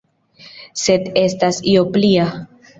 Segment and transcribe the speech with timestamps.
[0.85, 2.29] Sed estas io plia.